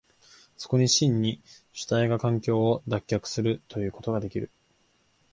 [0.57, 1.43] そこに真に
[1.73, 4.49] 主体が環境を脱却するということができる。